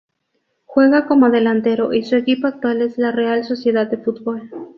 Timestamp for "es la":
2.81-3.11